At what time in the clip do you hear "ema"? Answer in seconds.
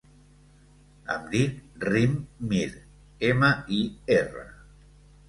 3.29-3.51